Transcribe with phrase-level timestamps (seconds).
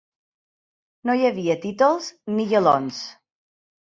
[1.09, 3.03] No hi havia títols, ni galons